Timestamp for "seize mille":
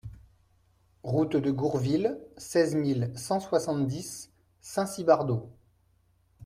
2.35-3.13